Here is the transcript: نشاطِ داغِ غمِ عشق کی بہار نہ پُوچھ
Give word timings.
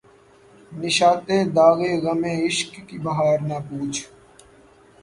نشاطِ 0.79 1.27
داغِ 1.55 1.79
غمِ 2.03 2.23
عشق 2.45 2.71
کی 2.87 2.97
بہار 3.05 3.37
نہ 3.49 3.57
پُوچھ 3.67 3.99